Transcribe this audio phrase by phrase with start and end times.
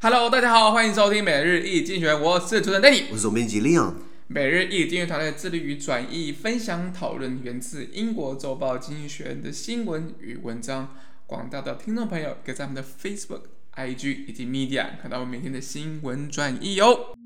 [0.00, 3.94] Hello，大家好，欢迎收听每日一经济学人，我是主持人 Danny，我是总编辑 Leon。
[4.28, 10.94] 每日一经济学人团队致力于转译、分享、讨论源自英国周报《经济学人》的新闻与文章。
[11.26, 13.40] 广大的听众朋友可以在我们的 Facebook、
[13.74, 17.16] IG 以及 Media 看到我们每天的新闻转译哦。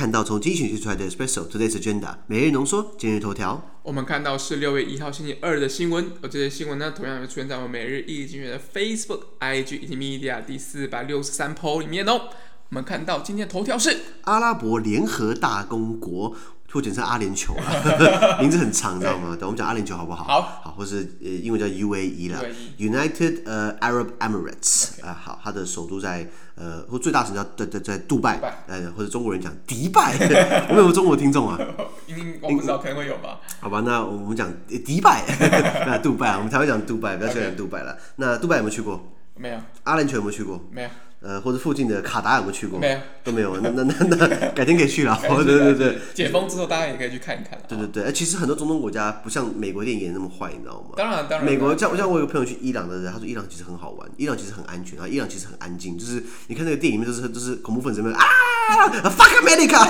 [0.00, 3.62] 看到从精选区出来的 Special Today's Agenda 每日浓缩今日头条。
[3.82, 12.30] 我们看到是六月一号星期二的新闻，而这些新闻呢，同样会出现在我们每日一经济学人的 Facebook、IG 以及 Media 第四百六十三 po 里面哦。
[12.70, 16.34] 我们看到今天的头条是阿拉伯联合大公国。
[16.72, 19.36] 或简称阿联酋啦， 名字很长，你知道吗？
[19.38, 20.24] 等我们讲阿联酋好不好？
[20.24, 22.40] 好，好，或是呃，英文叫 UAE 啦
[22.78, 30.14] ，United 呃 Arab Emirates 啊，好，它的首都在呃，或最大城叫在在在杜拜，呃，或者中国人讲迪拜，
[30.70, 31.58] 有没有中国听众啊？
[32.06, 33.40] 应我不知道，可能会有吧。
[33.60, 35.24] 好吧，那我们讲迪拜，
[35.86, 37.96] 那杜拜，我们才会讲杜拜，不要说讲杜拜了。
[38.16, 39.02] 那杜拜有没有去过？
[39.36, 39.58] 没有。
[39.84, 40.62] 阿联酋有没有去过？
[40.70, 40.90] 没有。
[41.22, 42.78] 呃，或者附近的卡达有没有去过？
[42.78, 43.54] 没有，都没有。
[43.60, 45.18] 那那那 那，改天可以去 了。
[45.22, 47.58] 对对对，解封之后，大家也可以去看一看。
[47.68, 50.94] 对对对，其实很多中东国家不像美国电影那么坏，你知道吗？
[50.96, 51.44] 当然当然。
[51.44, 58.20] 美国像像我有个朋友去伊朗的人，他说伊朗其实很好玩，伊朗其实很安全啊，伊朗其实很安静，就是你看那个电影里面都是都是恐怖分子们啊
[59.10, 59.80] ，fuck America，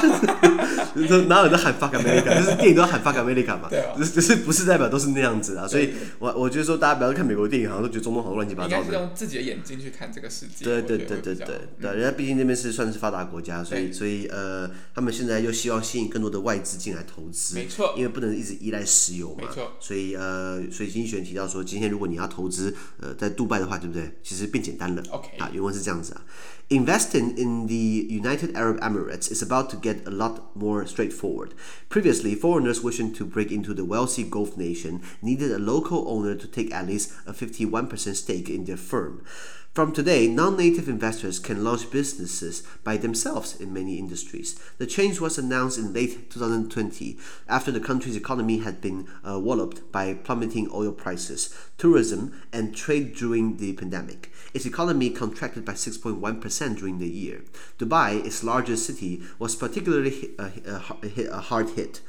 [1.28, 2.39] 哪有人在喊 fuck America？
[2.39, 3.69] 就是电影都要喊 fuck America 嘛。
[3.69, 3.84] 对。
[3.97, 8.77] 就是就是不是代表都是那样子啊，所以我我觉得说大家不要看美国电影，好像都觉得中东好乱七八糟的。
[8.77, 10.64] 应该是用自己的眼睛去看这个世界。
[10.64, 11.47] 对对对对对
[11.81, 11.92] 对。
[11.95, 24.19] 人家毕竟那边是算是发达国家，所以所以呃，他们现在又希望吸引更多的外资进来投资，没错，因为不能一直依赖石油嘛，没错，所以呃，所以经济学人提到说，今天如果你要投资呃在杜拜的话，对不对？
[24.23, 26.23] 其实变简单了，OK，啊，原文是这样子啊
[26.72, 31.52] ，Investing in the United Arab Emirates is about to get a lot more straightforward.
[31.89, 36.46] Previously, foreigners wishing to break into the wealthy Gulf nation needed a local owner to
[36.46, 39.24] take at least a 51% stake in their firm.
[39.73, 44.58] From today, non-native investors can launch businesses by themselves in many industries.
[44.79, 47.17] The change was announced in late 2020
[47.48, 53.14] after the country's economy had been uh, walloped by plummeting oil prices, tourism, and trade
[53.14, 54.33] during the pandemic.
[54.53, 57.45] Its economy contracted by 6.1% during the year.
[57.79, 62.01] Dubai, its largest city, was particularly hit, uh, uh, hard hit.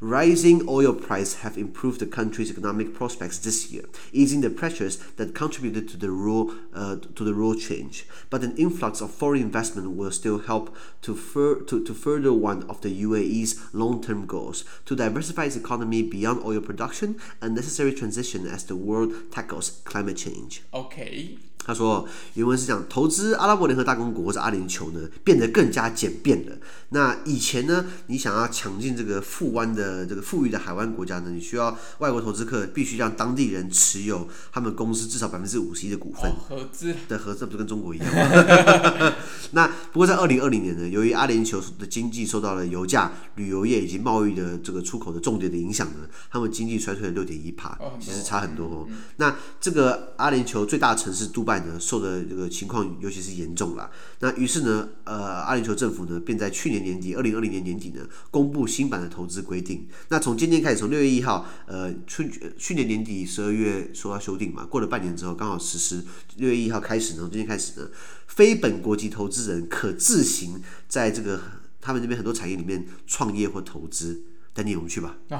[0.00, 5.34] Rising oil prices have improved the country's economic prospects this year, easing the pressures that
[5.34, 8.06] contributed to the rule uh, to the rule change.
[8.30, 12.62] But an influx of foreign investment will still help to, fur- to, to further one
[12.70, 18.46] of the UAE's long-term goals to diversify its economy beyond oil production, a necessary transition
[18.46, 20.62] as the world tackles climate change.
[20.72, 21.38] Okay.
[21.68, 26.56] 他说原文是讲投资阿拉伯联合大公国或者阿联酋呢，变得更加简便了。
[26.88, 36.32] 那以前呢，你想要抢进这个富湾的这个富裕的海湾国家呢，你需要外国投资客必须让当地人持有他们公司至少百分之五十一的股份。
[36.48, 39.12] 合资的合资不是跟中国一样吗？
[39.50, 48.88] 那不过在二零二零年呢，由于阿联酋的经济受到了油价、旅游业以及贸易的这个出口的重点的影响呢，他们经济衰退了六点一趴，其实差很多哦。
[49.16, 51.57] 那这个阿联酋最大城市杜拜。
[51.78, 53.90] 受的这个情况尤其是严重了。
[54.20, 59.88] 那于是呢，呃，阿联酋政府呢，便在去年年底，二零二零年年底呢，公布新版的投资规定。
[60.08, 66.04] 那从今天开始，从六月一号，呃，去去年年底十二月说要修订嘛，过了半年之后刚好实施。
[66.36, 67.88] 六月一号开始呢，从今天开始呢，
[68.26, 71.40] 非本国籍投资人可自行在这个
[71.80, 74.22] 他们这边很多产业里面创业或投资。
[74.58, 75.14] 带你我们去吧。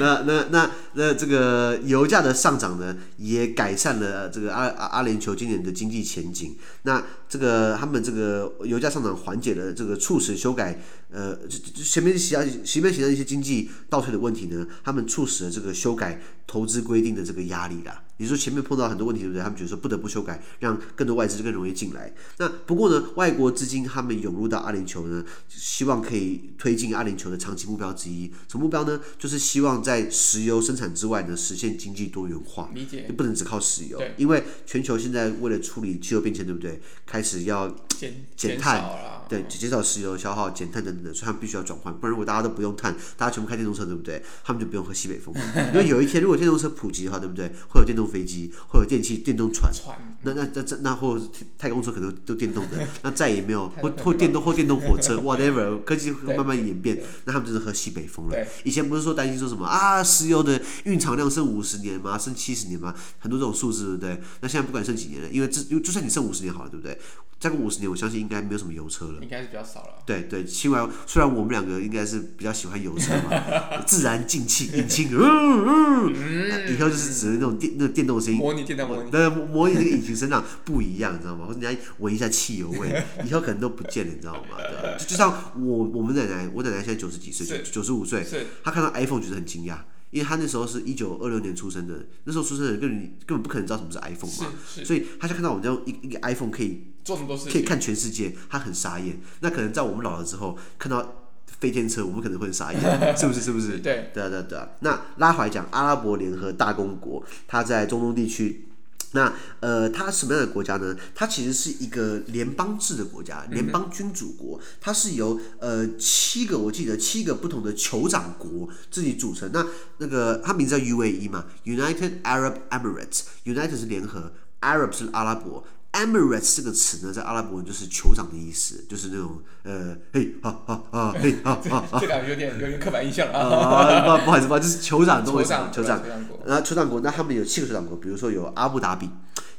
[0.00, 6.56] 那那那那这个油价的上涨呢，也改善了这个阿阿阿联酋今年的经济前景。
[6.84, 10.80] 那这个他们这个油价上涨缓解了这个促使修改
[11.12, 11.36] 呃
[11.84, 18.02] 前面其他前面写的一些经济倒退的问题呢，他们促使了这个修改投资规定的这个压力啦。
[18.18, 19.42] 你说前面碰到很多问题，对不对？
[19.42, 22.12] 他们觉得说不得不修改，让更多外资更容易进来。
[22.38, 28.32] 那不过呢，外国资金他们涌入到阿联酋呢，希望可以推进阿联酋的长期目标之一。
[28.48, 28.98] 什么目标呢？
[29.18, 32.70] 就是希望在石油生产之外呢，实现经济多元化。
[32.74, 33.04] 理解。
[33.06, 36.80] 就不能只靠石油，因为全球现在为了处理气候变迁，对不对？
[37.04, 37.68] 开始要
[37.98, 38.82] 减减碳，
[39.28, 41.92] 对，减少石油消耗，减碳等等的，所以他们必须要转换。
[41.94, 44.22] 不然如果大家都不用碳，大家全部开电动车，对不对？
[44.42, 45.34] 他们就不用喝西北风。
[45.74, 47.48] 因为有一天如果电动车普及的话，对不对？
[47.68, 48.05] 会有电动。
[48.06, 51.20] 动飞机，或者电器电动船，船那那那那或
[51.58, 58.46] 太空车可能都电动的，那再也没有或或电动或电动火车， whatever，科技会慢慢演变，那他们就是喝西北风了。
[58.64, 62.16] 以前不是说担心说什么啊，石油的蕴藏量剩五十年吗？
[62.18, 62.94] 剩七十年吗？
[63.18, 64.20] 很多这种数字，对不对？
[64.40, 66.98] 那现在不管剩几年了，因为这就算你剩五十年好了，对不对？
[67.38, 69.22] 再过五十年，我相信应该没有什么油车了。
[69.22, 70.02] 应该是比较少了。
[70.06, 73.30] 对对，虽然虽然我们两个应该是比较喜欢油车嘛，
[73.86, 81.44] 自然进气 引擎，嗯嗯，嗯以后就是指的那种电那个电动声音，模拟电动模拟，对，模拟那个引擎声浪不一样，你知道吗？
[81.46, 84.56] 或者人家闻一下汽油味， 以后可能都不见了，你知道吗？
[84.56, 88.26] 对，就就像我我们奶奶，我奶奶现在九十几岁，九十五岁，
[88.64, 89.76] 她看到 iPhone 觉得很惊讶。
[90.16, 99.20] 因为他那时候是一九二六年出生的，那时候出生的人根本根本不可能知道什么是 iPhone 嘛，所以他就看到我们这样一一个 iPhone 可以做什么多事，可以看全世界，他很傻眼。
[99.40, 101.28] 那可能在我们老了之后，看到
[101.60, 102.80] 飞天车，我们可能会很傻眼，
[103.14, 103.40] 是不是？
[103.42, 103.78] 是不是？
[103.80, 104.68] 对，对啊，对啊，对啊。
[104.80, 108.65] 那拉回来讲，阿拉伯联合大公国，它在中东地区。
[109.12, 110.96] 那呃，它什么样的国家呢？
[111.14, 114.60] 它其实是一个联邦制的国家，联邦君主国。
[114.80, 119.50] 它是由呃七个，我记得七个不同的酋长国自己组成。
[119.52, 119.66] 那
[119.98, 123.22] 那个它名字叫 UAE 嘛，United Arab Emirates。
[123.44, 125.64] United 是联合，Arab 是阿拉伯。
[125.96, 133.40] Emirates 这个词呢，在阿拉伯文就是酋长的意思，就是那种呃，嘿，哈哈哈，嘿，哈哈哈， 这感觉有点有点刻板印象啊。
[133.40, 136.02] 啊，不不好意思，不好意思，就是酋长都会酋长，酋长。
[136.44, 139.08] 那酋长国，那他们有七个酋长国，比如说有阿布达比，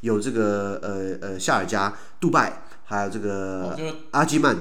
[0.02, 3.76] 有这个呃呃夏尔加、杜拜，还有这个
[4.12, 4.56] 阿基曼、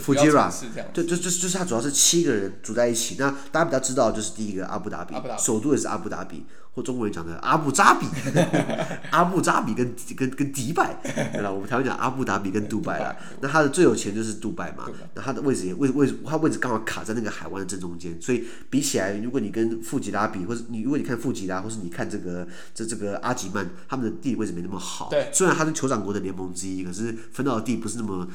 [0.00, 0.52] 福吉拉，
[0.92, 3.16] 就就就就是它主要是七个人组在一起。
[3.18, 6.44] 那大家比较知道就是第一个阿布达比，首都也是阿布达比。
[6.74, 8.06] 或中国人讲的阿布扎比，
[9.12, 10.96] 阿布扎比跟跟跟迪拜，
[11.32, 11.50] 对吧？
[11.50, 13.14] 我们台湾讲阿布达比跟杜拜啦。
[13.42, 14.86] 那他的最有钱就是杜拜嘛。
[15.14, 25.10] 那他的位置也位位，他位置刚好卡在那个海湾的正中间，所以比起来，如果你跟富吉拉比，或者你如果你看富吉拉，或是你看这个这这个阿吉曼，他们的地理位置没那么好。
[25.10, 25.28] 对。
[25.30, 28.26] 虽然他是酋长国的联盟之一，可是分到的地不是那么，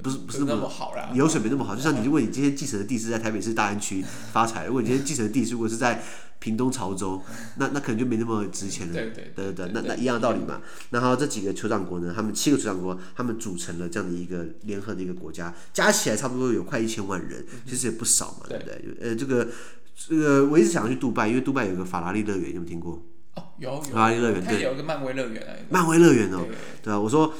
[0.00, 1.10] 不是不是那么好啦。
[1.12, 1.74] 油水没那么好。
[1.74, 6.00] 就像你，如果你今天继承的地是在台北市大安区发财，如果你今天继承的地如果是在。
[6.44, 7.22] 屏东潮州，
[7.56, 8.92] 那那可能就没那么值钱了。
[8.92, 10.60] 对对对对，那那一样的道理嘛。
[10.90, 18.84] 然后这几个酋长国呢，他们七个酋长国，他们组成了这样的一个联合的一个国家，加起来差不多有快一千万人，其实也不少嘛，对不对？
[19.00, 19.48] 呃，这个
[19.96, 23.02] 这个我一直想要去杜拜，因为杜拜有个法拉利乐园，有没有听过？
[23.36, 26.44] 哦，有法拉利乐园，对，有一个漫威乐园漫威乐园哦，
[26.82, 27.32] 对啊，我说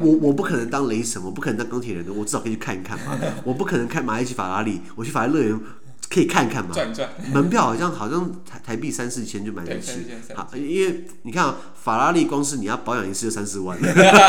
[0.00, 3.18] 我我不可能当雷神，我不可能当钢铁人的，我至少可以去看一看嘛。
[3.44, 5.60] 我不可能开玛丽奇法拉利，我去法拉利乐园。
[6.10, 6.70] 可以看看嘛？
[6.72, 10.06] 转转门票好像好像台台币三四千就买得起。
[10.34, 13.78] 好，因为你看啊，法拉利光是你要保养一次就三四万，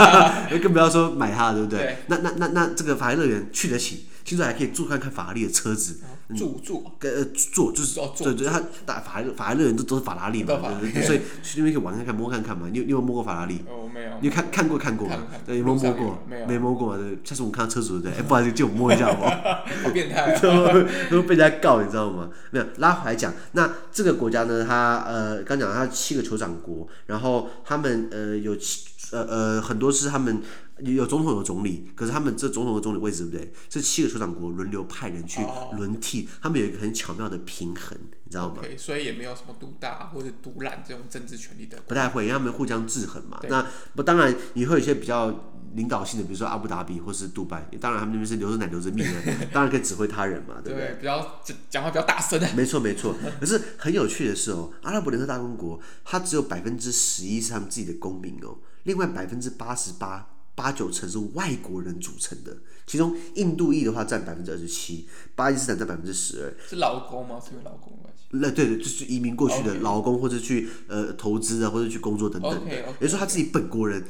[0.62, 1.80] 更不要说买它了，对不对？
[1.80, 6.00] 对那那那那这个法拉利乐园去得起，听说还可以坐看看法拉利的车子。
[6.36, 10.60] 坐坐，呃，坐就是对对，他打法拉法拉利人都都是法拉利嘛，
[11.04, 12.68] 所以去那边可以玩看看摸看看嘛。
[12.72, 13.64] 你你有摸过法拉利？
[13.68, 14.12] 哦，没有。
[14.22, 15.10] 你看看过看过？
[15.46, 16.24] 对，有没有摸过？
[16.48, 16.98] 没摸过嘛？
[16.98, 19.32] 对，下次我们看到车主对，哎，不好意思，借我摸一下好不好？
[19.84, 20.38] 好变态，
[21.10, 22.30] 都被人家告，你知道吗？
[22.52, 30.42] 没有，拉回来讲，那这个国家呢，它呃，刚讲它七个酋长国，然后他们呃有七呃呃很多是他们。
[30.82, 33.54] 有总统有总理，可是他们这总统和总理位置对不对？
[33.68, 35.42] 这七个酋长国轮流派人去
[35.78, 41.78] 轮替，哦、他们有一个很巧妙的平衡，你知道吗？Okay, 所以也没有什么独大或者独揽这种政治权利的。
[41.88, 43.40] 不太会，因为他们互相制衡嘛。
[43.50, 43.66] 那
[43.96, 50.88] 不当然也会有一些比较领导性的，比如说阿布达比或是杜拜，当然他们那边是流着奶流着命的， 当然可以指挥他人嘛，对不对？
[50.88, 52.40] 对，比较讲话比较大声。
[52.56, 60.28] 没错没错，可是很有趣的是哦，阿拉伯联合大公国它只有百分之十一是他们自己的公民哦，另外百分之八十八。
[60.60, 66.54] 八九成是外国人组成的，其中印度裔的话占百分之二十七，巴基斯坦占百分之十二。
[66.68, 67.40] 是劳工吗？
[67.40, 68.26] 是因为劳工关系？
[68.32, 72.72] 那对对，就是移民过去的劳工，或者去呃投资啊，或者去工作等等的。
[72.72, 74.04] 也就是说他自己本国人。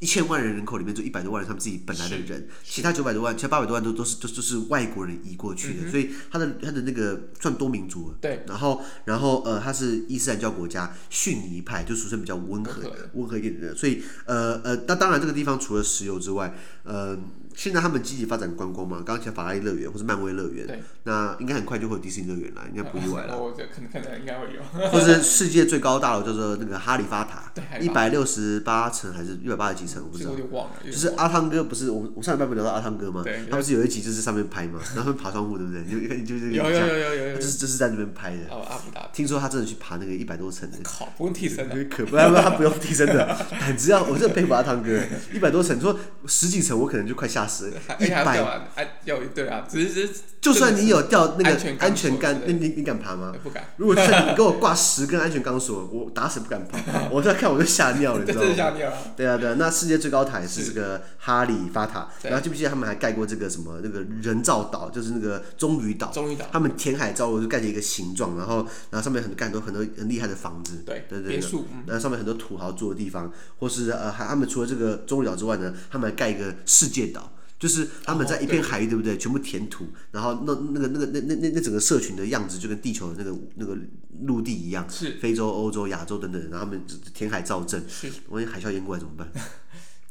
[0.00, 8.14] 一千万人人口里面就一百多万人，他们自己本来的人，其他九百多万，其他八百多万都都是都都是外国人移过去的，嗯、所以他的他的那个算多民族。
[8.20, 12.82] 对，然后然后呃，他是伊斯兰教国家，逊尼派，就俗称比较温和
[13.14, 16.54] 温和一点的，所以呃呃，那当然这个地方除了石油之外，
[16.84, 17.18] 呃。
[17.58, 23.34] 现在他们积极发展观光嘛，刚刚讲法拉利乐园或是漫威乐园，对那应该很快就会有迪士尼乐园了，应该不意外了。
[23.42, 24.88] 我觉得可能可能应该会有。
[24.90, 30.30] 或是世界最高大楼叫做那个哈利法塔， 一百六十八层还是一百八八十几层，我不知道。
[30.30, 30.76] 有点忘了。
[30.86, 33.24] 就是阿汤哥不是我我上礼拜不聊到阿汤哥吗？
[33.50, 34.78] 他不是有一集就是上面拍嘛？
[34.94, 35.82] 然 后他们爬窗户，对不对？
[35.82, 37.34] 就就就有有有有有。
[37.38, 38.44] 就是就是在那边拍的。
[38.50, 39.08] 哦，阿布达。
[39.12, 40.78] 听说他真的去爬那个一百多层的。
[40.84, 41.74] 靠，不用替身的。
[41.86, 45.02] 可不，他不用替身的，胆子要，我真的佩服阿汤哥，
[45.34, 47.46] 一百多层，说十几层我可能就快吓
[47.98, 48.62] 一百。
[48.74, 50.08] 哎，要对啊，只是
[50.40, 51.50] 就算你有掉那个
[51.80, 53.34] 安全杆，那你你敢爬吗？
[53.42, 53.64] 不敢。
[53.76, 54.00] 如果你
[54.36, 56.78] 给我 挂十根安全钢索，我打死不敢爬。
[57.10, 58.92] 我在看我就吓尿了，你知道吗？
[59.16, 66.10] 对啊对啊，那世界最高台是这个哈利法塔，然后记不记得他们还盖过这个什么那个人造岛，就是那个棕榈岛。
[66.12, 66.46] 棕榈岛。
[66.52, 70.82] 他们填海造陆就盖成一个形状，然后然后上面很盖很多很多很厉害的房子。
[70.86, 71.32] 对对对。
[71.32, 71.66] 别墅。
[71.86, 77.32] 然后上面很多土豪住的地方，或是呃还他们除了这个棕榈岛之外呢，他们还盖一个世界岛。
[77.58, 79.18] 就是他们在一片海域，对不对？
[79.18, 83.76] 全部填土，然后那那个那个那那那那整个社群的样子，就跟地球的那个那个
[84.22, 84.88] 陆地一样。
[84.88, 85.18] 是。
[85.20, 86.80] 非洲、欧洲、亚洲等等，然后他们
[87.12, 87.84] 填海造镇。
[87.88, 88.08] 是。
[88.28, 89.28] 万一海啸淹过来怎么办？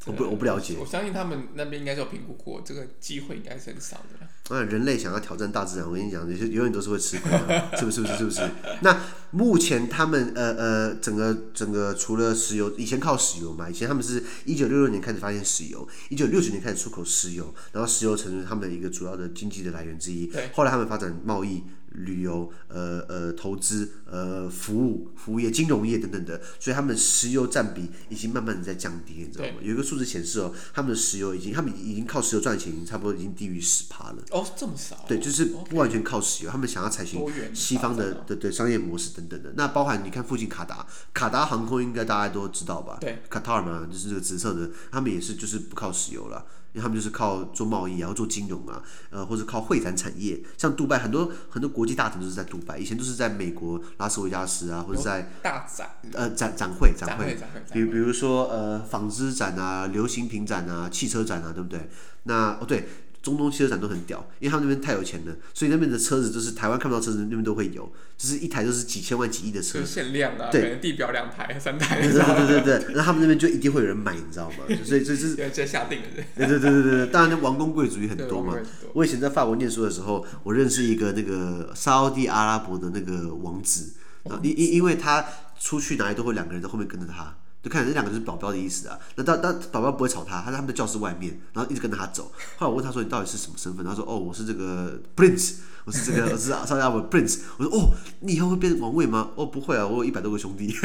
[0.05, 0.75] 我不我不了解。
[0.79, 4.55] 我相信他们那边应该是有评估过，这个机会应该是很少的。
[4.55, 7.97] 啊，人类想要挑战大自然，我跟你讲，有些永远都是会吃亏的，是不是？
[7.97, 8.17] 是不是？
[8.17, 8.49] 是不是？
[8.81, 9.01] 那
[9.31, 20.27] 目前他们呃呃，整个整个除了石油，以前靠石油嘛，以前他们是一九六六年开始发现石油，一九六九年开始出口石油，然后石油成为他们一个主要的经济的来源之一。
[20.27, 20.49] 对。
[20.53, 21.63] 后来他们发展贸易。
[21.91, 29.55] 旅游、呃呃投资、呃服务、服务业、金融业等等的，所以他们的石油占比已经慢慢的在降低，你知道吗？
[29.61, 34.17] 有一个数字显示哦，他们的石油已经，他们已经靠石油赚钱，已经差不多已经低于十趴了。
[34.31, 35.05] 哦，这么少？
[35.07, 37.17] 对，就是不完全靠石油，他们想要采取
[37.53, 39.53] 西方的对对商业模式等等的。
[39.55, 42.97] 那包含你看附近卡达，卡达航空应该大家都知道吧？
[43.01, 46.45] 对，卡塔尔嘛，就是这个紫色的，他们也是就是不靠石油了。
[46.77, 57.35] 因为他们就是靠做贸易，然后做金融啊，呃，或者靠会展产业，像杜拜很多很多国际大城都是在杜拜，以前都是在美国拉斯维加斯啊，或者在大展呃展展会，展会
[57.73, 61.89] 比比如说呃纺织展啊、流行品展啊、汽车展啊，对不对？
[62.23, 62.87] 那哦对。
[63.21, 74.65] 中东汽车展都很屌，因为他们那边太有钱了，所以那边的车子就是台湾看不到车子，那边都会有，就是一台就是几千万、几亿的车，限量啊，对，地表两台、三台，对对对对对，那他们那边就一定会有人买，你知道吗？
[74.85, 76.05] 所以这是直接下定了，
[76.35, 78.55] 对对对对对，当然王公贵族也很多嘛。
[78.93, 83.93] 我以前在法国念书的时候，我认识一个那个沙乌地阿拉伯的那个王子，
[84.41, 85.25] 因因因为他
[85.59, 87.35] 出去哪里都会两个人在后面跟着他。
[87.67, 92.31] 就看这两个就是保镖的意思啊，那当当保镖不会吵他，他在他们的教室外面，然后一直跟着他走。
[92.57, 100.73] 后来我问他说：“你到底是什么身份？”他说：“哦，我是这个 prince，我是这个我是沙特阿拉伯 prince。”我说：“哦，你以后会变成王位吗？”哦，不会啊，我有一百多个兄弟。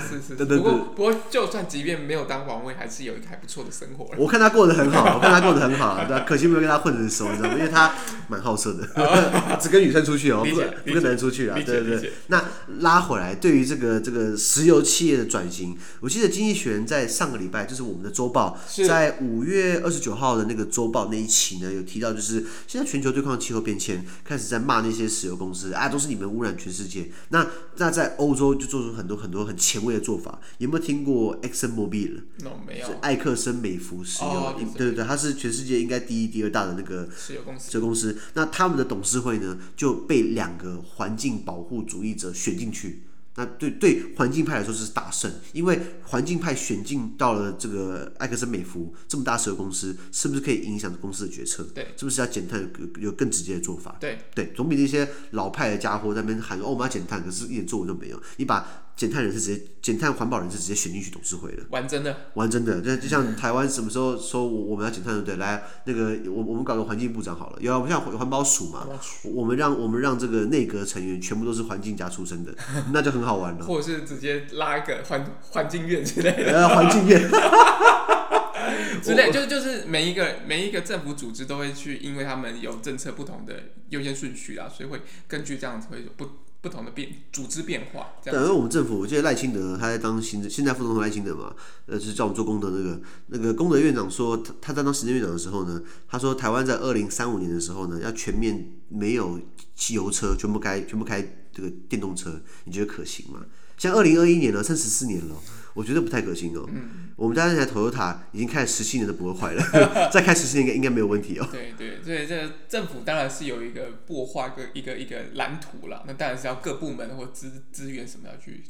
[0.00, 4.08] 是是，不过不过，就算即便没有当王位，还是有一个还不错的生活。
[4.16, 7.54] 我看他过得很好，我看他过得很好， 对，可惜没有跟他混得熟，你知道吗？
[7.56, 7.94] 因为他
[8.28, 8.86] 蛮好色的，
[9.60, 10.54] 只跟女生出去哦，不
[10.88, 11.58] 不跟男人出去啊。
[11.64, 12.12] 对对对。
[12.28, 12.44] 那
[12.80, 27.10] 拉回来，对于这个这个石油企业的转型，我记得《经济学人》在上个礼拜，就是我们的周报，在五月二十九号的那个周报那一期呢，有提到，就是现在全球对抗气候变迁，开始在骂那些石油公司啊，都是你们污染全世界。
[27.30, 32.86] 那那在欧洲就做出很多很多很前卫的做法，有没有听过 Exxon Mobil？No，没有。
[32.86, 37.70] 是艾克森美孚石油，oh, 对对对，它是全世界应该第一、第二大的那个石油公司。
[37.70, 43.02] 石油公司，那他们的董事会呢，就被两个环境保护主义者选进去。
[43.36, 51.62] 那对对环境派来说是大胜，因为环境派选进到了这个埃克森美孚这么大石油公司，是不是可以影响公司的决策？
[51.72, 53.96] 对，是不是要减碳有有更直接的做法？
[54.00, 58.20] 对对，总比那些老派的家伙在那边喊哦，我们要减碳，可是一点作为都没有。
[58.38, 65.36] 你把减碳人士直接减碳环保人士直接选进去董事会的，玩真的，玩真的，就就像台湾什么时候说我我们要减碳，对不对？
[65.36, 68.88] 来，那个我我们搞个环境部长好了，有啊，我们像环保署嘛，
[69.22, 72.52] 我们让我们让这个内阁成员全部都是环境家出身的，
[72.92, 73.64] 那就很好玩了。
[73.64, 77.22] 或者是直接拉一个环环境院之类的，呃，环境院
[79.00, 83.54] 之类，就就是每一个每一个政府组织都会去，因为他们有政策不同的
[83.90, 86.28] 优先顺序啊，所以会根据这样子会有不。
[86.60, 91.54] 不同的变组织变化，对，因为我们政府，我记得赖清德他在当行政，现在副总统赖清德嘛，
[91.86, 99.40] 呃，是叫我们做功德那个那个功德院长说，他他在当行政院长的时候呢，他说台湾在二零三五年的时候呢，要全面没有
[99.76, 101.22] 汽油车，全部开全部开
[101.52, 103.46] 这个电动车，你觉得可行吗？
[103.76, 105.36] 像二零二一年了，剩十四年了，
[105.78, 106.68] 我觉得不太可行哦。
[106.72, 107.08] 嗯。
[107.16, 109.62] 我们家那台 Toyota 已经开了十七年都不会坏了，
[110.12, 111.48] 再开十七年应该应该没有问题哦。
[111.50, 118.62] 对对所以，这政府当然是有一个擘画个一个一个蓝图了，那当然是要各部门或资资源什么要去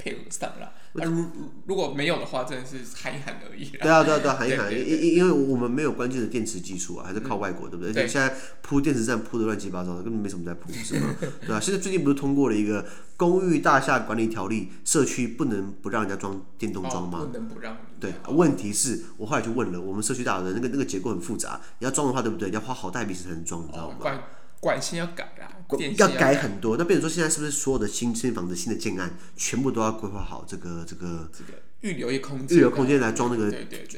[0.00, 0.72] 配合上了。
[0.92, 1.24] 那如
[1.66, 3.64] 如果没有的话，真的是喊一喊而已。
[3.66, 7.90] 对啊，对啊，对啊， 喊一喊，因因因为我们没有关键的电池技术啊，还是靠外国，对不对？
[7.90, 11.14] 而且现在铺电池站铺的乱七八糟的，根本没什么在铺，是吗？
[11.46, 12.84] 对啊，现在最近不是通过了一个
[13.16, 17.20] 公寓大厦管理条例，社区不能不让人家装电动桩吗？
[17.20, 17.76] 不能不让。
[18.00, 22.48] 对，问题是我后来就问了，我们社区大楼的那个那个结构很复杂，你要装的话，对不对？
[22.48, 23.96] 你要花好大笔钱才能装，你知道吗？
[24.60, 25.48] 管线要改啊，
[25.96, 26.76] 要改很多。
[26.76, 33.50] 那比如说，现在是不是所有的新新房子、新的建案，全部都要规划好这个这个这个预留一空间，预留空间来装那个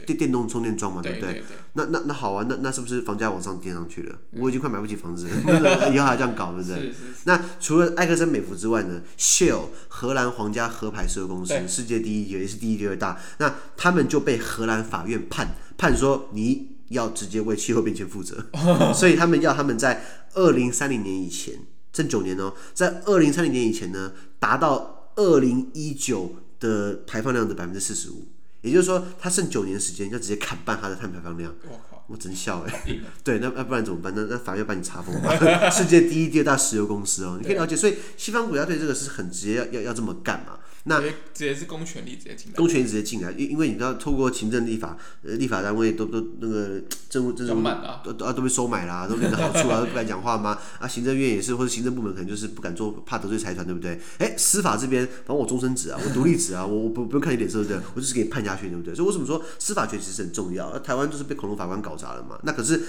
[0.06, 1.42] 电电动充电桩嘛，对不对？
[1.74, 4.18] 那那那好啊，那那是不是房价往上垫上去了？
[4.32, 6.92] 我已经快买不起房子了， 以后还这样搞，对不对？
[7.24, 16.72] 那除了埃克森美孚之外呢？Shell 荷兰皇家壳牌石油公司，世界第一也是第一第二大，那他们就被荷兰法院判判说你。
[16.92, 18.46] 要直接为气候变迁负责，
[18.94, 21.54] 所以他们要他们在二零三零年以前，
[21.92, 28.28] 剩九年哦，在二零三零年以前呢，达到二零一九的排放量的百分之四十五，
[28.62, 31.52] 也就是说，他剩九年时间要直接砍半他的碳排放量。
[31.64, 33.00] 我靠，我真笑哎、欸！
[33.24, 34.12] 对，那那不然怎么办？
[34.14, 35.70] 那那法院把你查封吧。
[35.70, 37.74] 世界第一、第二大石油公司哦，你可以了解。
[37.74, 40.58] 所以西方国家对这个是很直接要要要这么干嘛？
[40.84, 47.62] 那直接是公权力直接进来，公权力直接进来，因因为你知道，透过行政立法，呃，立法单位都都那个政务政务
[48.02, 50.58] 都都都被收买啦，都领着好处啊，都 不敢讲话吗？
[50.80, 53.92] 啊，行政院也是，或者行政部门可能就是不敢做，怕得罪财团，对不对？
[54.18, 57.86] 哎、欸，司法这边，反正我终身制啊，我独立制啊， 我我不不用看你脸色，对不对？
[57.94, 58.92] 我就是给你判下去，对不对？
[58.92, 60.68] 所以为什么说司法权其实很重要？
[60.72, 62.36] 那台湾就是被恐龙法官搞砸了嘛。
[62.42, 62.82] 那可是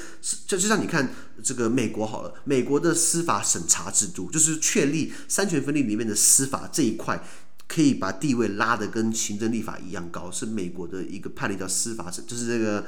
[0.47, 7.23] 就就像你看这个美国好了，美国的司法审查制度就是确立三权分立里面的司法这一块。
[7.67, 12.86] 可以把地位拉得跟行政立法一样高，是美国的一个判例叫司法审，就是这个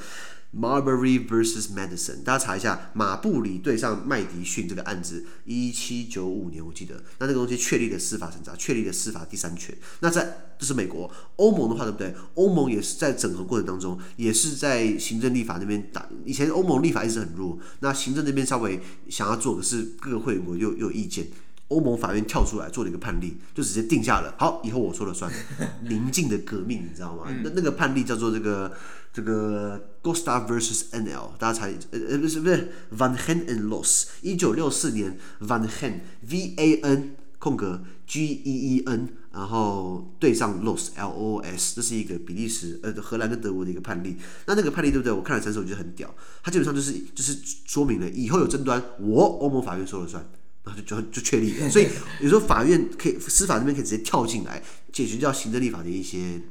[0.56, 9.76] Marbury vs Madison，大家查一下马布里对上麦迪逊这个案子，一七九五年我记得，那这个东西确立了司法审查，确立了司法第三权。
[10.00, 12.16] 那在这是美国，欧盟的话对不对？
[12.36, 18.80] 欧盟也是在整合过程当中，也是在行政立法那边打，以前欧盟立法一直很弱，那行政那边稍微
[19.10, 21.28] 想要做，可是各个会员国又又有意见。
[21.70, 24.34] 欧盟法院跳出来做了一个判例，就直接定下了。
[24.38, 25.32] 好，以后我说了算。
[25.90, 27.26] 宁静的革命，你知道吗？
[27.44, 28.72] 那那个判例叫做这个
[29.12, 38.44] 这个 Gostar vs NL，大家猜呃呃不是不是 Van Gend and Loos，一九六四年 Van Gend V A N 空格 G E
[38.44, 44.18] E N，然后对上 Loos L O S，这是一个比利时呃荷兰跟德国的一个判例。
[44.46, 45.12] 那那个判例对不对？
[45.12, 46.14] 我看了陈述，我觉得很屌。
[46.44, 50.24] 它基本上就是就是说明了以后有争端，我欧盟法院说了算。
[50.66, 51.88] 然后就就就确立了， 所以
[52.22, 56.42] 有时候法院可以司法这边可以直接跳进来解决掉行政立法的一些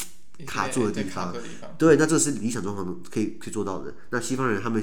[0.46, 1.34] 卡住的地方。
[1.76, 3.94] 对，那这是理想状况可以可以做到的。
[4.10, 4.82] 那西方人他们。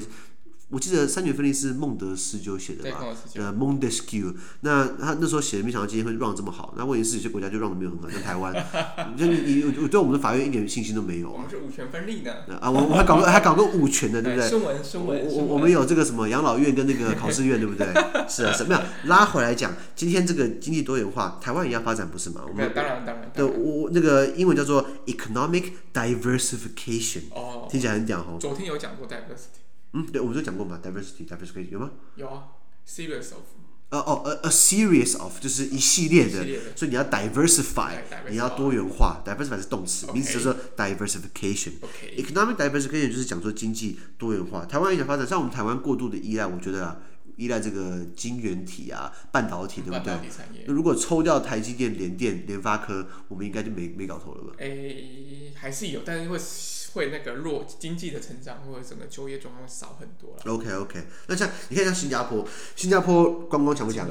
[0.72, 3.04] 我记得三权分立是孟德斯鸠写的吧？
[3.36, 4.34] 呃，Montesquieu。
[4.62, 6.72] 那他那时候写的，没想到今天会 run 这么好。
[6.78, 8.54] 那问题是有些国家就 run 的没有很好，像台湾，
[9.14, 11.30] 就你我对我们的法院一点信心都没有。
[11.30, 12.46] 我们是五权分立的。
[12.58, 14.48] 啊，我我还搞个还搞个五权的，对不对？
[14.48, 15.26] 声闻声闻。
[15.26, 17.86] 我我们有这个什么养老院跟那个考试院，对不对？
[18.26, 18.82] 是啊，什么样？
[19.04, 22.40] 拉回来讲，今天这个经济多元化，台湾也要发展，不是吗？
[22.48, 23.30] 我们当然当然。
[23.34, 27.24] 对，我那个英文叫做 economic diversification。
[27.34, 27.68] 哦。
[27.70, 28.38] 听起来很屌哦。
[28.40, 29.60] 昨天有讲过 diversity。
[29.92, 31.90] 嗯，对，我们就讲过嘛，diversity，diversity 有吗？
[32.16, 32.48] 有啊
[32.86, 33.42] ，series of。
[33.90, 36.42] 呃哦，呃，a series of 就是一系列的，
[36.74, 37.98] 所以你要 diversify，
[38.30, 41.72] 你要多元化，diversify 是动词，名词叫做 diversification。
[42.16, 44.64] economic diversification 就是讲说经济多元化。
[44.64, 47.02] 台湾也想发展，像我们台湾过度的依赖，我觉得啊，
[47.36, 50.14] 依赖这个晶圆体啊、半导体，对不对？
[50.68, 54.54] 如果抽掉台积电、联电、联发科，我们应该就没没搞头了吧？
[54.56, 56.38] 诶，还是有，但是会。
[56.92, 60.42] 会那个弱经济的成长，或者整个就业状况会少很多了。
[60.46, 64.08] OK OK，那像你看像新加坡，新加坡观光强不强？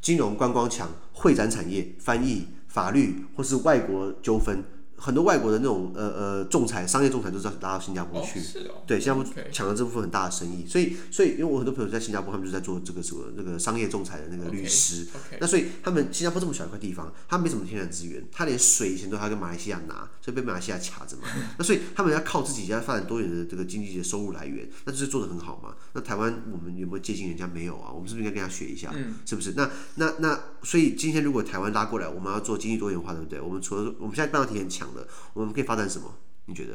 [0.00, 4.64] 金融观光强，会展产业、翻译、法律或是外国纠纷。
[4.98, 8.40] 很多外国的那种呃呃仲裁，商业仲裁都是要拉到新加坡去。
[8.40, 15.06] 哦哦、对，新加坡抢了这部分很大的生意，所以所以因为我很多朋友在新加坡，他们就在做这个什么那个商业仲裁的那个律师。
[15.06, 15.38] Okay, okay.
[15.40, 21.22] 那所以他们新加坡这么小一块地方，他没什么天然资源，他连水以前都还跟马来西亚拿，所以被马来西亚卡着嘛。
[21.58, 25.74] 那所以他们要靠自己要发展多元的这个经济的收入来源，那就是做的很好嘛。
[25.92, 27.48] 那台湾我们有没有接近人家？
[27.48, 28.92] 没有啊，我们是不是应该跟他学一下？
[28.94, 29.54] 嗯、是不是？
[29.56, 33.40] 那那那所以今天如果台湾拉过来，我们要做经济多元化，对不对？
[33.40, 35.68] 我们除了我们现在半导体很强的，我们可以。
[35.68, 36.10] 发展什么？
[36.46, 36.72] 你觉得？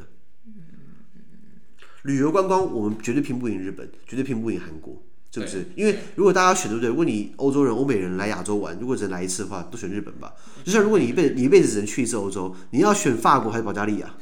[2.04, 5.66] 旅游观光，我们绝对拼不赢日本，绝对拼不赢韩国，是不是？
[5.76, 6.92] 因为如果大家选，对不对？
[6.92, 10.32] 问你欧洲人、欧美人来亚洲玩，如果只能来一次的话，都选日本吧。
[10.64, 14.16] 就像如果你一辈子，你一辈子只能去一次欧洲，你要选法国还是保加利亚？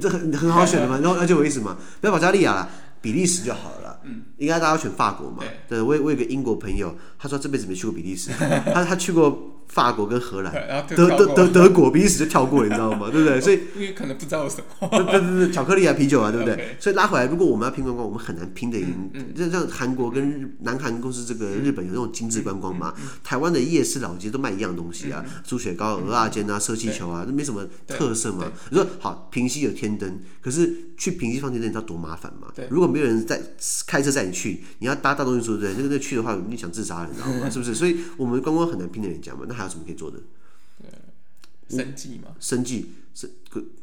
[0.00, 0.98] 这很很好选的嘛。
[0.98, 1.78] 然 后了解我意思吗？
[2.00, 2.68] 不要保加利亚了，
[3.00, 4.00] 比利时就好了啦。
[4.02, 5.44] 嗯，应该大家选法国嘛。
[5.68, 9.51] 对，我我有个英国朋友，他说这辈子没去过比利时，他他去过。
[9.72, 10.52] 法国跟荷兰，
[10.94, 13.08] 德德德德国彼此就跳过，你知道吗？
[13.10, 13.40] 对不对？
[13.40, 16.76] 所以 因为可能不知道什么， 对对对对，巧克力啊，啤酒啊，对不对？
[16.78, 19.10] 所以拉回来，如果我们要拼观光，我们很难拼得赢。
[19.34, 22.92] 就像韩国跟日南韩公司这个日本有那种精致观光嘛，
[23.24, 28.44] 台湾的夜市老街都卖一样东西啊，猪血糕、蚵仔煎啊、射气球啊，都没什么特色嘛。
[28.68, 32.48] 你说好，平溪有天灯，可是去平溪放天灯，你知道多麻烦吗？
[32.68, 33.40] 如果没有人在
[33.86, 35.82] 开车载你去，你要搭大众运输，对不对？
[35.82, 37.48] 那个那去的话，你想自杀了，你知道吗？
[37.48, 37.74] 是不是？
[37.74, 39.40] 所以我们观光很难拼得赢人家嘛。
[39.48, 40.18] 那还有什么可以做的？
[41.68, 43.30] 生计嘛，生计是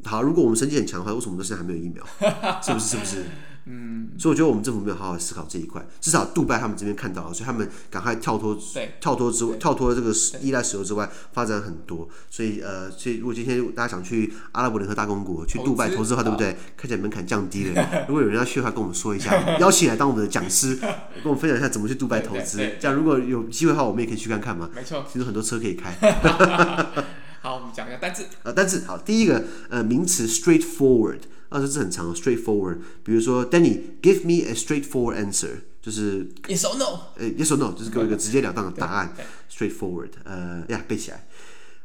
[0.04, 0.22] 好。
[0.22, 2.06] 如果我们生计很强的话，为什么我们现在还没有疫苗？
[2.62, 2.90] 是不是？
[2.90, 3.26] 是不是？
[3.66, 4.10] 嗯。
[4.18, 5.86] 所以我觉得我们政府没有好好思考这一块。
[6.02, 8.58] 至少杜拜他们这边看到了，所以他们赶快跳脱，
[9.00, 12.08] 跳脱之外，跳脱这个依赖石油之外，发展很多。
[12.30, 16.56] 所以呃，所以如果今天大家想去阿拉伯联合大公国去杜拜投资的话，对不对？
[16.78, 18.06] 看起来门槛降低了。
[18.08, 22.58] 如果有人要去的话，跟我们说一下，邀请来当我们的讲师，跟我们分享一下怎么去杜拜投资。
[22.80, 24.70] 这样如果有机会的话，我们也可以去看看嘛。
[24.74, 25.92] 没错，其实很多车可以开。
[27.42, 28.26] 好，我们讲一下单字。
[28.44, 32.79] 呃，单字好，第一个呃名词 straightforward，啊，这字很长，straightforward。
[33.03, 39.15] 比如说，Danny，give me a straightforward answer，就是 yes or no，呃，yes or no，就是给我一个直截了当的答案，
[39.51, 40.11] straightforward。
[40.25, 41.27] 呃，呀，背起来。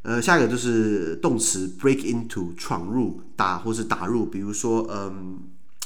[0.02, 4.26] 呃，下一个就是动词 break into，闯入、打或是打入。
[4.26, 5.40] 比如说，嗯，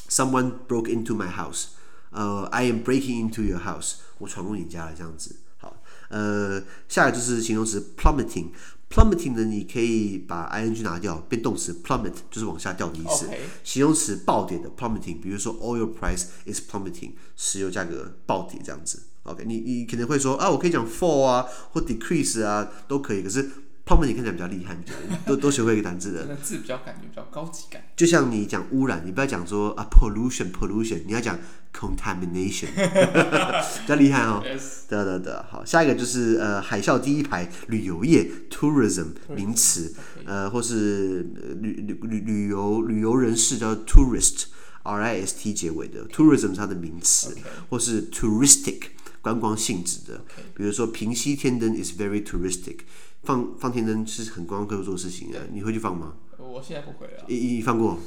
[0.08, 1.66] someone broke into my house，
[2.12, 5.36] 呃，I am breaking into your house，我闯入你家了，这样子。
[5.58, 5.76] 好，
[6.10, 8.50] 呃，下一个就是形容词 plummeting。
[8.91, 13.29] Plummeting 呢，你可以把 ing 拿掉，变动词 plummet 就是往下掉的意思。
[13.63, 19.03] 形容词暴跌的 plummeting，比如说 oil price is plummeting，石油价格暴跌这样子。
[19.25, 23.23] OK，你你可能会说啊，我可以讲 fall 啊，或 decrease 啊，都可以。
[23.23, 23.51] 可是
[23.89, 24.77] plummeting 看起来比较厉害，
[25.25, 26.37] 都 都学会一个单字的。
[26.37, 27.83] 字比较感觉比较高级感。
[27.97, 31.39] 就像你讲污染，你不要讲说啊 pollution pollution，你要讲。
[31.71, 34.43] Contamination，比较厉害哦。
[34.89, 41.21] 得得得，好，下一个就是呃，海啸第一排旅游业 tourism 名词，呃，或是
[41.61, 47.37] 旅旅旅旅游旅游人士叫 tourist，r i s t 结尾的 tourism 是它的名词，
[47.69, 48.81] 或是 touristic
[49.21, 50.25] 观光性质的，
[50.55, 52.79] 比如说平溪天灯 is very touristic，
[53.29, 56.15] 放放天灯是很观光客做的事情啊，你会去放吗？
[56.39, 57.25] 我现在不会啊。
[57.29, 57.99] 你你放过？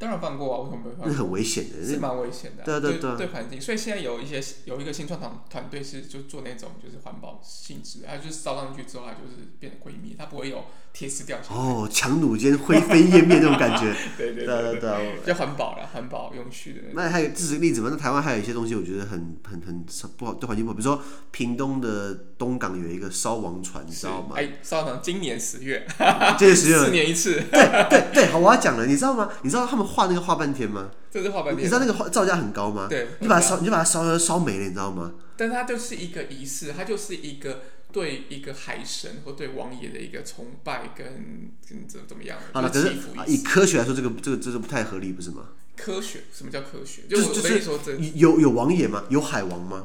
[0.00, 1.06] 当然放过啊，为什么不会放？
[1.06, 3.60] 那很危险的，是蛮危险的，对对对，对环境。
[3.60, 11.60] 所以现在有一些有一个新创团团队是就做那种就是环保性质，它就是烧上去之后，它就是变得灰灭，它不会有铁丝掉下来。
[11.60, 13.94] 哦，强弩间灰飞烟灭那种感觉。
[14.16, 16.80] 对对对对，就环保了，环保永续的。
[16.94, 17.88] 那还有这是个例子吗？
[17.92, 19.84] 那台湾还有一些东西，我觉得很很很
[20.16, 20.74] 不好，对环境不好。
[20.74, 24.34] 比如说屏东的东港有一个烧王船，你知道吗？
[24.36, 25.86] 哎，烧王船今年十月，
[26.38, 27.34] 今年十月， 四年一次。
[27.52, 29.28] 对对对，好，我要讲了，你知道吗？
[29.42, 30.90] 你知道他们画那个画半天吗？
[31.10, 31.64] 这是画半天。
[31.64, 32.86] 你知道那个造价很高吗？
[32.88, 35.12] 对，你把它烧，你就把它烧烧没了，你知道吗？
[35.36, 42.38] 但它就是一个仪式，它就是一个对一个海神或对王爷的一个崇拜跟跟怎怎么样？
[42.52, 42.92] 好了，可是
[43.26, 45.48] 以科学来说，这个这个这个不太合理，不是吗？
[45.76, 46.20] 科学？
[46.32, 47.02] 什么叫科学？
[47.08, 47.78] 就是就是说，
[48.14, 49.04] 有有王爷吗？
[49.08, 49.84] 有海王吗？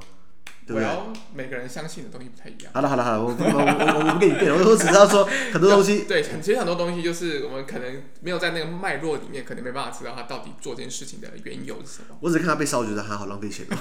[0.65, 0.89] 对不对？
[1.35, 2.71] 每个人相信的东西不太一样。
[2.73, 5.23] 好了好了好了，我我我我不跟你辩了，我我只知道说
[5.53, 6.05] 很多东西。
[6.07, 12.17] 对，其实很多东西就是我们可能没有在那个脉络里面，可能没办法知道他到底做这件事情的缘由是什么。
[12.19, 13.65] 我只看他被烧，觉得还好浪费钱。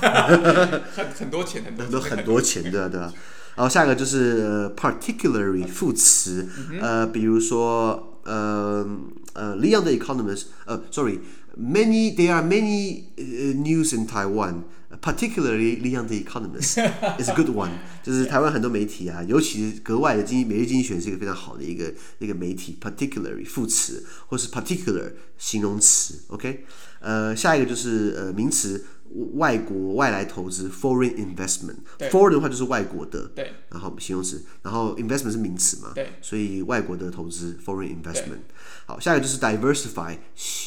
[0.95, 3.13] 很很多钱，很多很多钱，对啊。
[3.57, 6.49] 然后下一个就是 particularly 副词，
[6.83, 8.85] 呃，比如说呃
[9.33, 14.65] 呃，Leon the Economist，呃，sorry，many there are many news in Taiwan。
[15.01, 16.79] Particularly, Leon the Economist
[17.19, 17.71] is a good one。
[18.03, 22.79] 就是台湾很多媒体啊，尤其是格外的经济每日经济学是一个非常好的一个一个媒体。
[22.81, 26.21] Particularly 副词或是 particular 形容词。
[26.29, 26.65] OK，
[27.01, 28.85] 呃，下一个就是呃名词，
[29.35, 31.77] 外国外来投资 foreign investment。
[32.11, 33.53] foreign 的话就是外国的，对。
[33.71, 36.15] 然后形容词，然后 investment 是名词嘛，对。
[36.21, 38.41] 所以外国的投资 foreign investment。
[38.87, 40.17] 好，下一个就是 diversify，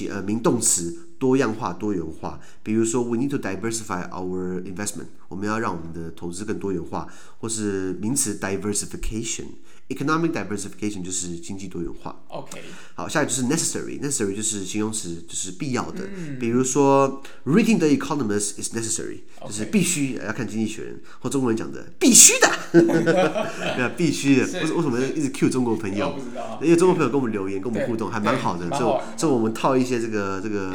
[0.09, 1.03] 呃名动词。
[1.19, 7.07] 多样化、多元化，比如说，we need to diversify our investment，我们要让我们的投资更多元化，
[7.39, 12.21] 或是名词 diversification，economic diversification 就是经济多元化。
[12.27, 12.61] OK，
[12.93, 16.07] 好，下一个就是 necessary，necessary 就是形容词，就是必要的。
[16.15, 24.45] 嗯、比如说，reading the Economist is necessary，就是必须要看经济学人，或中国人讲的必须的，对啊，必须的。
[24.61, 26.15] 为为什么一直 cue 中国朋友？
[26.61, 30.73] 因为中国朋友跟我们留言，跟我们互动还蛮好的，就就我们套一些这个这个。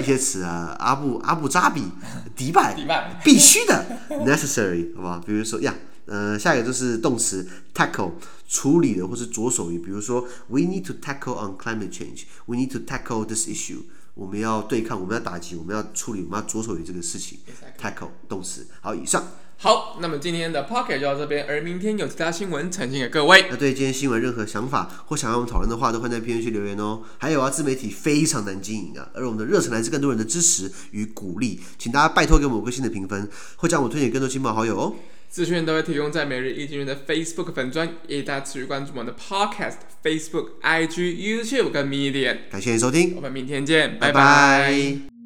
[0.00, 1.82] 一些词啊，阿布阿布扎比，
[2.36, 3.84] 迪拜，迪拜必须的，
[4.26, 5.22] necessary，好吧？
[5.24, 5.74] 比如说呀，
[6.06, 8.12] 呃，下一个就是动词 tackle，
[8.48, 13.82] 处理的或是着手于，比如说，we need to tackle on climate change，we need to tackle this issue，
[14.14, 17.38] 我们要对抗，我们要打击，我们要处理，我们要着手于这个事情
[17.80, 18.66] ，tackle 动词。
[18.80, 19.22] 好，以上。
[19.62, 23.44] 好，那么今天的 Pocket 就到这边，而明天有其他新闻呈现给各位。
[23.50, 27.02] 那对今天新闻任何想法或想要我们讨论的话，都欢迎在评论区留言哦。
[27.18, 34.94] 还有啊，自媒体非常难经营啊，而我们的热忱来自更多人的支持与鼓励，请大家拜托给我们五颗星的评分，会将我推荐更多亲朋好友哦。
[35.28, 42.38] 资讯都会提供在每日一经济学人的 Facebook 粉专，也大家持续关注我们的 Podcast、Facebook、IG、YouTube 跟 Medium。
[42.50, 44.12] 感谢你收听，我们明天见，拜拜。
[44.12, 45.19] 拜拜。